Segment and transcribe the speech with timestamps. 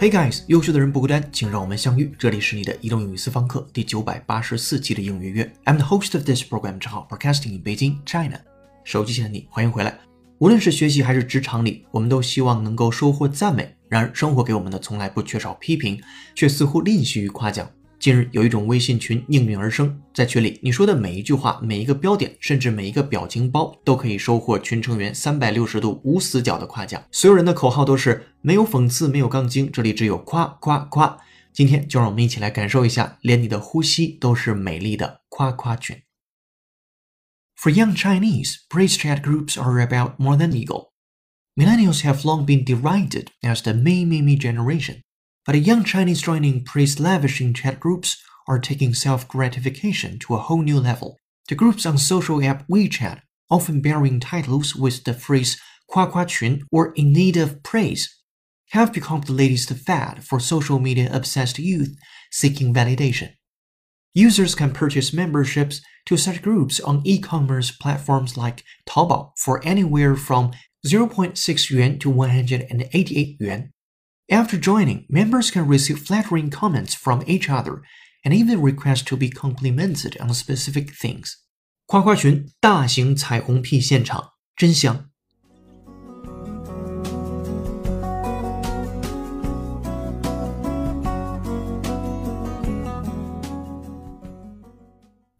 [0.00, 2.12] Hey guys，优秀的人不孤单，请让我们相遇。
[2.18, 5.50] 这里是你的移动英语私房课第九百八十四期的英语约。
[5.64, 8.40] I'm the host of this program，正好 broadcasting in Beijing, China。
[8.82, 9.96] 手机前的你，欢迎回来。
[10.38, 13.74] 无论是学习还是职场里，我们都希望能够收获赞美。
[13.88, 16.02] 然而，生活给我们的从来不缺少批评，
[16.34, 17.70] 却似乎吝惜于夸奖。
[18.04, 27.02] 近日，有一种微信群应运而生，在群里，你说的每一句话、每一个标点，甚至每一个表情包，都可以收获群成员三百六十度无死角的夸奖。
[27.10, 31.16] 所有人的口号都是没有讽刺，没有杠精，这里只有夸夸夸。
[31.50, 35.96] 今天就让我们一起来感受一下，连你的呼吸都是美丽的夸夸群。
[37.58, 40.90] For young Chinese, praise chat groups are about more than ego.
[41.56, 45.00] Millennials have long been derided as the me me me generation,
[45.46, 48.16] But young Chinese joining praise-lavishing chat groups
[48.48, 51.18] are taking self-gratification to a whole new level.
[51.48, 56.62] The groups on social app WeChat, often bearing titles with the phrase "kwa kwa qun"
[56.72, 58.08] or "in need of praise,"
[58.70, 61.94] have become the latest fad for social media-obsessed youth
[62.30, 63.34] seeking validation.
[64.14, 70.52] Users can purchase memberships to such groups on e-commerce platforms like Taobao for anywhere from
[70.86, 73.73] 0.6 yuan to 188 yuan
[74.29, 77.81] After joining, members can receive flattering comments from each other
[78.23, 81.31] and even request to be complimented on specific things.
[81.87, 85.09] 夸夸群大型彩虹屁现场，真香！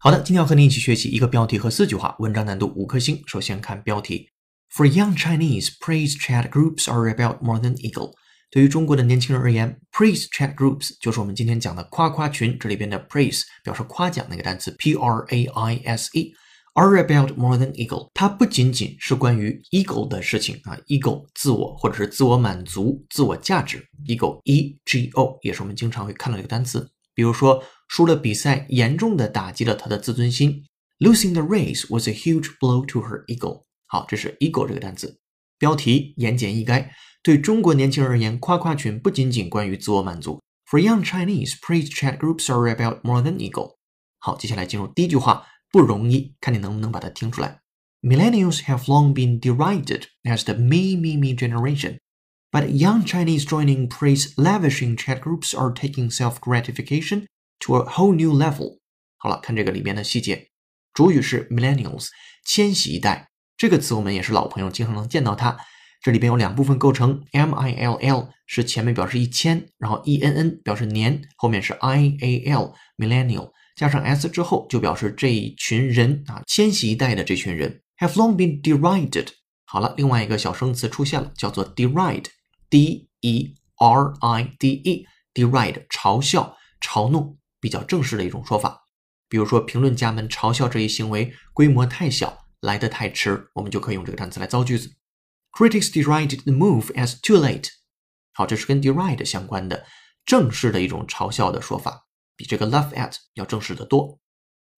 [0.02, 3.22] 好的，今天要和您一起学习一个标题和四句话，文章难度五颗星。
[3.26, 4.30] 首先看标题：
[4.74, 8.14] For young Chinese, praise chat groups are about more than ego。
[8.51, 12.57] 对于中国的年轻人而言，praise chat groups 就是我们今天讲的夸夸群。
[12.57, 18.09] 这里边的 praise 表示夸奖那个单词，p r a i s e，are about more than ego。
[18.13, 26.89] 它不仅仅是关于 ego 的事情啊，ego 自我或者是自我满足、自我价值，ego e g o 也是我们经常会看到一个单词。
[27.13, 30.63] 比如说，输了比赛，严重的打击了他的自尊心。
[30.99, 33.63] Losing the race was a huge blow to her ego。
[33.87, 35.19] 好，这是 ego 这个单词。
[35.57, 36.87] 标题言简意赅。
[37.24, 40.40] 对中国年轻人而言，夸夸群不仅仅关于自我满足。
[40.70, 43.76] For young Chinese, praise chat groups are about more than ego。
[44.18, 47.60] 好，接下来进入第一句话，不容易，看你能不能把它听出来。
[48.02, 51.98] Millennials have long been derided as the me me me generation.
[52.50, 57.26] But young Chinese joining praise lavishing chat groups are taking self gratification
[57.60, 58.78] to a whole new level。
[59.18, 60.48] 好了，看这个里面的细节，
[60.94, 62.08] 主语是 millennials，
[62.44, 65.58] 千禧一代这个词我们也是老朋友，经常能见到它。
[66.05, 74.29] 这里边有两部分构成，m i l l 是前面表示一千，然后 e n n 表示年，后面是 i a l millennial 加上 s
[74.29, 79.29] 之后就表示这一群人啊，千禧一代的这群人 have long been derided。
[79.65, 82.25] 好了，另外一个小生词出现了，叫做 deride。
[82.69, 88.83] D E R I D E，deride 嘲笑、嘲弄，比较正式的一种说法。
[89.27, 94.91] 比如说，评论家们嘲笑这一行为规模太小，来得太迟，我们就可以用这个单词来造句子。
[95.57, 97.69] Critics derided the move as too late。
[98.33, 99.85] 好，这是跟 deride 相关的
[100.25, 104.19] 正式的一种嘲笑的说法，比这个 laugh at 要正式的多。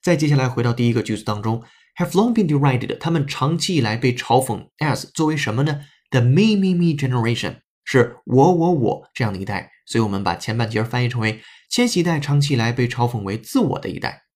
[0.03, 1.63] 再接下来回到第一个句子当中
[1.95, 7.61] ，have long been derided，他们长期以来被嘲讽 as 作为什么呢？The me me me generation。
[7.83, 14.26] 是我我我这样的一代，所以我们把前半截翻译成为千禧一代长期以来被嘲讽为自我的一代。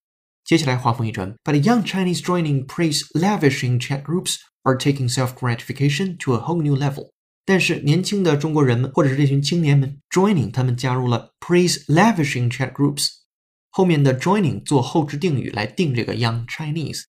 [0.50, 6.62] 接下来话锋一转，But young Chinese joining praise lavishing chat groups are taking self gratification to a whole
[6.62, 7.10] new level。
[7.44, 13.08] 但是年轻的中国人们或者是这群青年们 joining，他们加入了 praise lavishing chat groups，
[13.70, 17.02] 后面的 joining 做后置定语来定这个 young Chinese，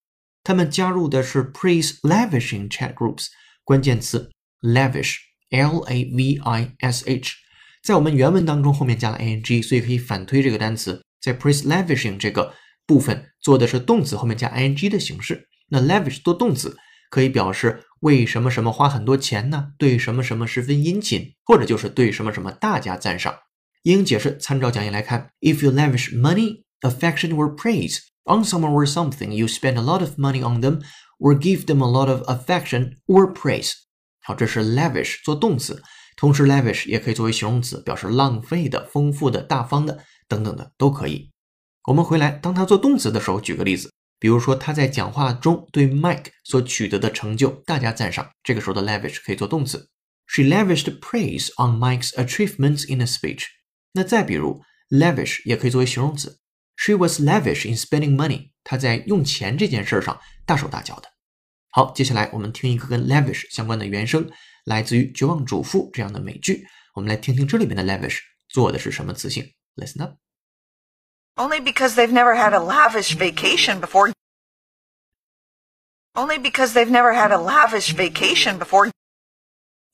[0.44, 3.28] 他们加入的是 praise lavishing chat groups，
[3.64, 7.36] 关键词 lavish。L A V I S H，
[7.82, 12.54] 在我们原文当中后面加了 i n g，所以可以反推这个单词，在 praise lavishing 这个
[12.93, 15.49] 部分做的是动词后面加 i n g 的形式。
[15.71, 16.77] 那 lavish 做动词
[17.11, 19.69] 可以表示为什么什么花很多钱呢？
[19.79, 23.35] 对什么什么十分殷勤，或者就是对什么什么大加赞赏。
[23.85, 30.19] 英解释参照讲义来看，If you lavish money, affection or praise on someone or something, you spend a lot of
[30.19, 30.83] money on them
[31.19, 33.73] or give them a lot of affection or praise。
[34.21, 35.83] 好，这是 lavish 做动词，
[36.19, 39.99] 同时 lavish 也可以作为形容词，表示浪费的、丰富的、大方的
[40.29, 41.32] 等等的都可以。
[41.85, 49.89] 我们回来，当他做动词的时候，举个例子，比如说他在讲话中对 Mike 所取得的成就大加赞赏，这个时候的 lavish 可以做动词。
[50.29, 53.47] She lavished praise on Mike's achievements in a speech。
[53.93, 56.39] 那再比如，lavish 也可以作为形容词。
[56.77, 58.51] She was lavish in spending money。
[58.63, 61.09] 她在用钱这件事上大手大脚的。
[61.71, 64.31] 好，接下来我们听一个跟 lavish 相关的原声，
[64.67, 66.65] 来自于《绝望主妇》这样的美剧。
[66.95, 69.45] 我们来听听这里边的 lavish 做的是什么词性。
[69.75, 70.13] Listen up.
[71.38, 74.12] Only because they've never had a lavish vacation before.
[76.16, 78.90] Only because they've never had a lavish vacation before.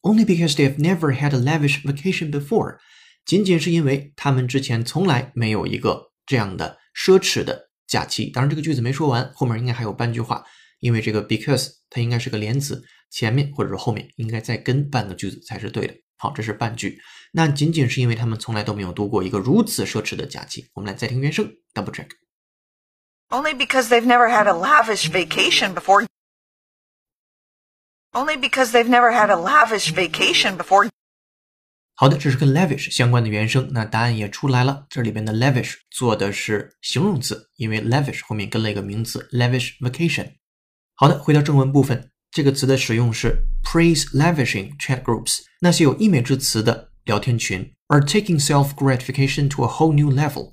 [0.01, 2.77] Only because they've never had a lavish vacation before.
[3.25, 8.29] 仅仅是因为他们之前从来没有一个这样的奢侈的假期。
[8.29, 10.45] 当然，这个句子没说完，后面应该还有半句话。
[10.79, 15.94] 因为这个 because 它应该是个连词，前面或者是后面应该再跟半个句子才是对的。
[16.18, 17.00] 好，这是半句。
[17.32, 20.68] 那仅仅是因为他们从来都没有度过一个如此奢侈的假期。
[20.74, 22.08] 我们来再听原声，double check。
[23.30, 26.06] Only because they've never had a lavish vacation before.
[28.12, 30.88] Only because they've never had a lavish vacation before.
[31.94, 33.68] 好的，这是跟 lavish 相关的原声。
[33.72, 40.36] 那答案也出来了，这里边的 lavish 做的是形容词，因为 lavish 后面跟了一个名词 lavish vacation。
[40.94, 50.52] 好的，回到正文部分，这个词的使用是 praise lavishing chat groups，那些有溢美之词的聊天群，are taking self gratification to a whole new level，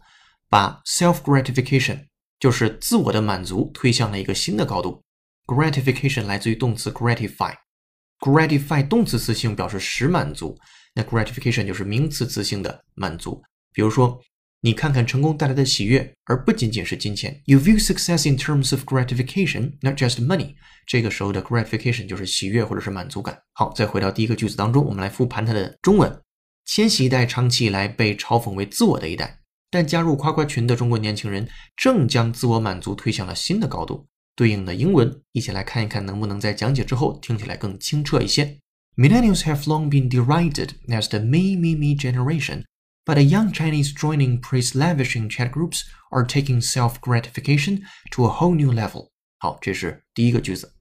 [0.50, 2.06] 把 self gratification
[2.40, 5.04] 就是自我的满足推向了一个新的高度。
[5.46, 10.58] gratification 来自于动词 gratify，gratify 动词词性表示使满足，
[10.94, 13.44] 那 gratification 就是名词词性的满足。
[13.74, 14.20] 比如说。
[14.62, 17.42] 你看看成功带来的喜悦，而不仅仅是金钱。
[17.46, 20.56] You view success in terms of gratification, not just money。
[20.88, 23.38] 这个时候的 gratification 就是喜悦或者是满足感。
[23.54, 26.20] 好，再回到第一个句子当中，我们来复盘它的中文。
[26.66, 31.48] 千禧一代长期以来被嘲讽为自我的一代，但加入夸夸群的中国年轻人
[31.78, 34.08] 正将自我满足推向了新的高度。
[34.36, 38.58] 对应的英文，一起来看一看能不能在讲解之后听起来更清澈一些。
[38.98, 42.64] Millennials have long been derided as the me me me generation.
[43.05, 47.83] But the young Chinese joining praise-lavishing chat groups are taking self-gratification
[48.13, 49.11] to a whole new level.
[49.39, 50.73] 好，这是第一个句子。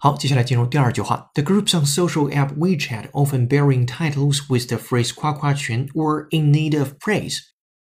[0.00, 1.28] 好，接下来进入第二句话。
[1.34, 6.78] The groups on social app WeChat, often bearing titles with the phrase "夸夸群" or "in need
[6.78, 7.38] of praise,"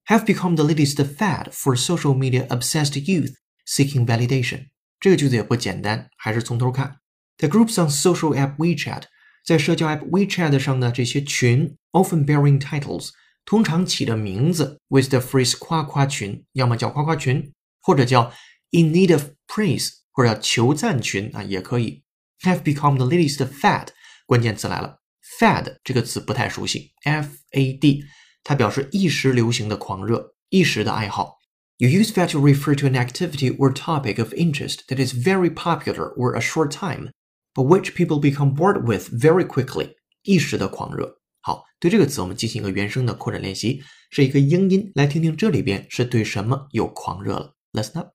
[0.06, 3.32] have become the latest fad for social media obsessed youth
[3.67, 4.67] Seeking validation，
[4.99, 6.99] 这个句子也不简单，还是从头看。
[7.37, 9.03] The groups on social app WeChat，
[9.45, 13.09] 在社交 app WeChat 上的这些群，often bearing titles，
[13.43, 17.51] 通常起的名字 with the phrase 夸夸群，要么叫夸夸群，
[17.81, 18.31] 或者叫
[18.71, 22.03] in need of praise，或者叫求赞群啊，也可以。
[22.41, 23.87] Have become the latest fad，
[24.25, 24.99] 关键词来了
[25.39, 28.03] ，fad 这个词不太熟悉，f a d，
[28.43, 31.34] 它表示一时流行的狂热，一时的爱好。
[31.78, 36.10] You use that to refer to an activity or topic of interest that is very popular
[36.14, 37.10] or a short time,
[37.54, 39.94] but which people become bored with very quickly.
[40.22, 41.18] 一时的狂热。
[41.40, 47.54] 好，对这个词我们进行一个原声的扩展练习，是一个英音，来听听这里边是对什么有狂热了。
[47.72, 48.12] Listen up.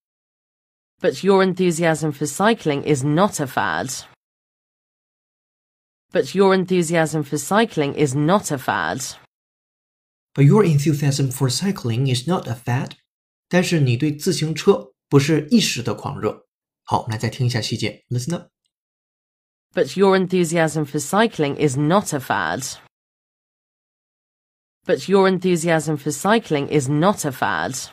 [1.02, 4.06] But your enthusiasm for cycling is not a fad.
[6.12, 9.16] But your enthusiasm for cycling is not a fad.
[10.36, 12.92] But your enthusiasm for cycling is not a fad.
[13.50, 16.46] 但是你对自行车不是一时的狂热。
[16.84, 22.78] 好，我们来再听一下细节，listen up。But your enthusiasm for cycling is not a fad.
[24.86, 27.88] But your enthusiasm for cycling is not a fad.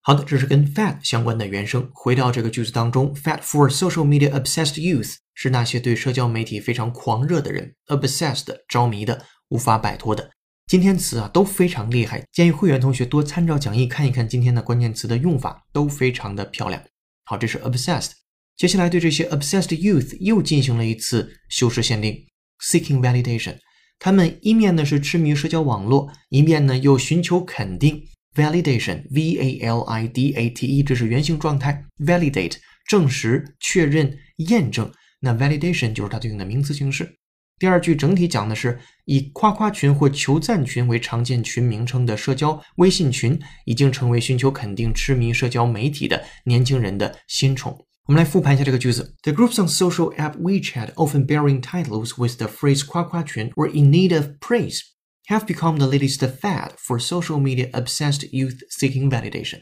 [0.00, 1.90] 好的，这是跟 fad 相关的原声。
[1.94, 10.30] 回到这个句子当中，fad for social media obsessed youth 是那些对社交媒体非常狂热的人，obsessed 着迷的，无法摆脱的。
[10.69, 16.79] 今天词啊都非常厉害，建议会员同学多参照讲义看一看今天的关键词的用法，都非常的漂亮。
[17.25, 18.11] 好，这是 obsessed。
[18.55, 22.23] 接下来对这些 obsessed youth 又进行了一次修饰限定
[22.63, 23.55] ，seeking validation。
[23.97, 28.03] 他们一面呢是痴迷社交网络，一面呢又寻求肯定
[28.35, 32.57] ，validation，v a l i d a t e，这是原型状态，validate，
[32.87, 34.15] 证实、确认、
[34.47, 34.91] 验证。
[35.19, 37.15] 那 validation 就是它对应的名词形式。
[37.57, 47.78] 第二句整体讲的是以夸夸群或求赞群为常见群名称的社交微信群，已经成为寻求肯定、痴迷社交媒体的年轻人的新宠。
[48.06, 54.14] 我们来复盘一下这个句子：The groups on social app WeChat, often bearing titles with the phrase 夸夸群 or in need
[54.14, 54.80] of praise,
[55.28, 59.60] have become the latest fad for social media obsessed youth seeking validation.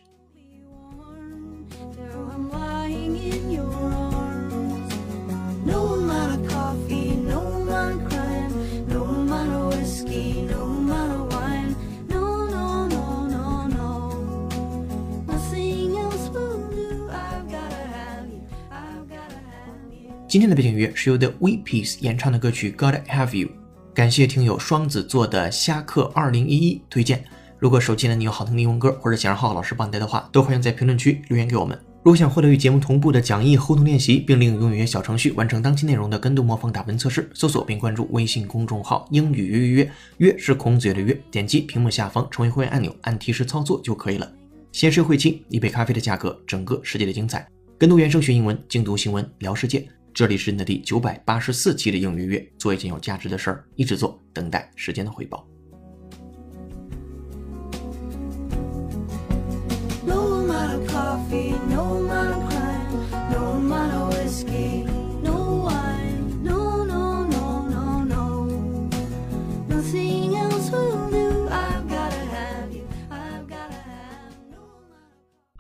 [20.29, 23.47] 今天的背景音乐是由 The We Peace 演唱的歌曲《Gotta Have You》。
[23.93, 27.23] 感谢听友双子座的虾客二零一一推荐。
[27.57, 31.79] 如果手机呢你有好听的英文歌，或者想让浩浩老师帮你带的话，都欢迎在评论区留言给我们。
[32.03, 44.29] 如果想获得与节目同步的讲义、互动练习，并利用英语小程序完成当期内容的跟读、模仿、打分测试，搜索并关注微信公众号“英语约约约”，约是孔子约的约，点击屏幕下方成为会员按钮，按提示操作就可以了。
[44.73, 47.47] 先是会期，一杯咖啡的价格，整个世界的精彩。
[47.77, 49.87] 跟读原声学英文，精读新闻聊世界。
[50.17, 55.47] 这里是你的第九百八十四期的英语月，做一件有价值的事儿，一直做，等待时间的回报。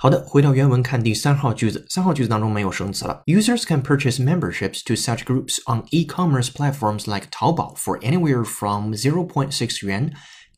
[0.07, 1.85] 好的，回到原文看第三号句子。
[1.89, 3.21] 三号句子当中没有生词了。
[3.25, 10.11] Users can purchase memberships to such groups on e-commerce platforms like Taobao for anywhere from 0.6yuan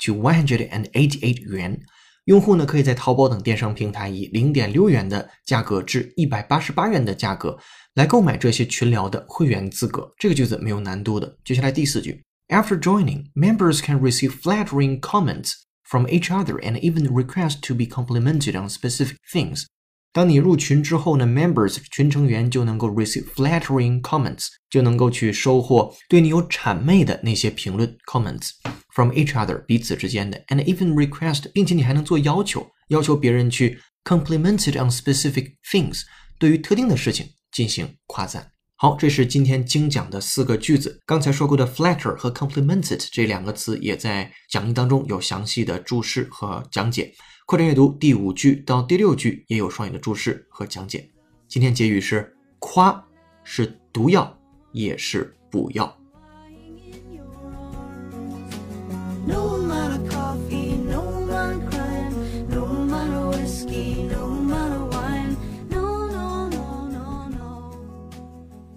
[0.06, 1.80] to 188 yuan。
[2.26, 7.58] 用户呢可以在淘宝等电商平台以零点六元的价格至一百八十八元的价格
[7.96, 10.08] 来购买这些群聊的会员资格。
[10.20, 11.36] 这个句子没有难度的。
[11.44, 15.54] 接下来第四句，After joining, members can receive flattering comments
[15.89, 19.65] from each other and even request to be complimented on specific things。
[20.13, 28.51] 当你入群之后呢，members 群成员就能够 receive flattering comments，就能够去收获对你有谄媚的那些评论 comments
[28.95, 36.03] from each other 彼此之间的，and even request，并且你还能做要求，要求别人去 complimented on specific things，
[36.39, 38.53] 对于特定的事情进行夸赞。
[38.82, 41.02] 好，这是今天精讲的四个句子。
[41.06, 47.14] 刚才说过的 flatter 和 complimented 这两个词也在讲义当中有详细的注释和讲解。
[47.46, 51.10] 扩展阅读第五句到第六句也有双语的注释和讲解。
[51.46, 53.06] 今天结语是：夸
[53.44, 54.34] 是毒药，
[54.72, 55.99] 也是补药。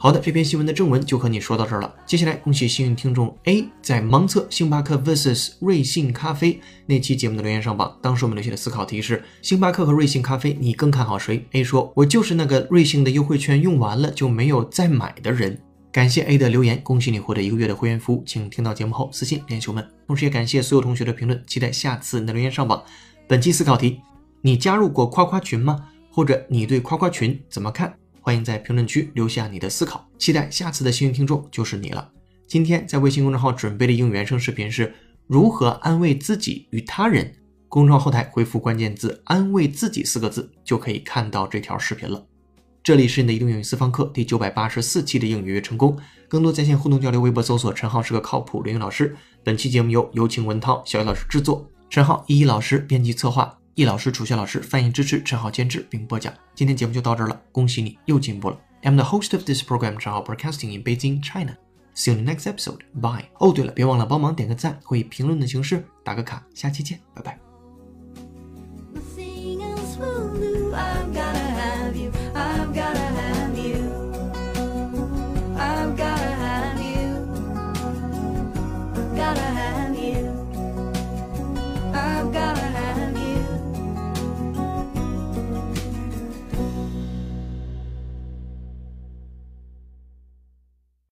[0.03, 1.95] 好的，这篇新闻的正文就和你说到这儿了。
[2.05, 7.97] 接下来，恭喜幸运听众 A 在盲测星巴克 vs 瑞幸咖啡那期节目的留言上榜。
[8.03, 15.57] 当时我们留下的思考题是：星巴克和瑞幸咖啡，你更看好谁？A 说：“我就是那个瑞幸的优惠券用完了就没有再买的人。”
[15.93, 19.89] 感谢 A 的留言，恭喜你获得一个月的会员服务，请听到节目后私信联系我们。
[20.09, 22.83] 同时也感谢所有同学的评论，期待下次你的留言上榜。
[23.29, 24.01] 本期思考题：
[24.41, 25.79] 你加入过夸夸群吗？
[26.11, 27.95] 或者你对夸夸群怎么看？
[28.25, 32.09] 欢迎在评论区留下你的思考，期待下次的幸运听众就是你了。
[32.47, 34.95] 今天在微信公众号准备的英语原声视频是
[35.27, 37.35] 如何安慰自己与他人。
[37.69, 42.25] 公众号后台回复关键字“安慰自己”四个字，就可以看到这条视频了。
[42.81, 45.99] 这里是你的移动英语私房课第九百八十四期的英语成功。
[46.29, 49.17] 更多在线互动交流，微博搜索“陈浩是个靠谱英语老师”。
[49.43, 53.59] 本期节目由有请文涛、小雨老师制作，陈浩、依依老师编辑策划。
[53.75, 56.33] 易老师、楚学老师翻译支持，陈浩监制并播讲。
[56.55, 58.59] 今天节目就到这儿了，恭喜你又进步了。
[58.83, 61.57] I'm the host of this program, 陈浩 Broadcasting in Beijing, China.
[61.95, 62.81] See you next episode.
[62.95, 63.27] Bye.
[63.39, 66.45] 哦，对了，别忘了帮忙点个赞或以评论的形式打个卡。
[66.55, 67.52] 下期见，拜拜。